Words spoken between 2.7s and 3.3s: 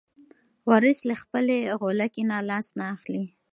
نه اخلي.